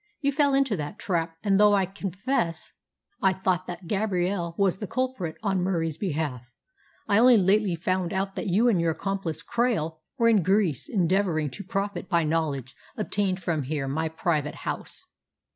[0.19, 2.71] You fell into that trap, and though I confess
[3.21, 6.51] I thought that Gabrielle was the culprit, on Murie's behalf,
[7.07, 11.51] I only lately found out that you and your accomplice Krail were in Greece endeavouring
[11.51, 15.05] to profit by knowledge obtained from here, my private house."